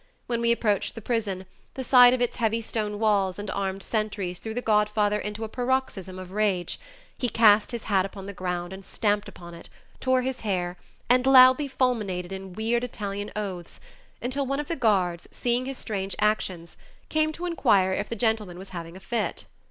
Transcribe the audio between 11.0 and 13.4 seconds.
and loudly fulminated in weird Italian